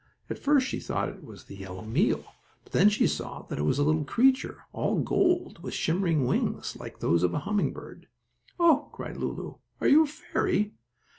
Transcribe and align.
At 0.31 0.39
first 0.39 0.65
she 0.65 0.79
thought 0.79 1.09
it 1.09 1.23
was 1.23 1.43
the 1.43 1.55
yellow 1.57 1.83
meal, 1.85 2.23
but 2.63 2.73
then 2.73 2.89
she 2.89 3.05
saw 3.05 3.43
that 3.43 3.59
it 3.59 3.65
was 3.65 3.77
a 3.77 3.83
little 3.83 4.03
creature, 4.03 4.63
all 4.73 4.99
gold, 4.99 5.61
with 5.61 5.75
shimmering 5.75 6.25
wings, 6.25 6.75
like 6.79 6.97
those 7.01 7.21
of 7.21 7.35
a 7.35 7.39
humming 7.45 7.71
bird. 7.71 8.07
"Oh!" 8.59 8.89
cried 8.93 9.17
Lulu, 9.17 9.57
"are 9.79 9.87
you 9.87 10.05
a 10.05 10.07
fairy?" 10.07 10.73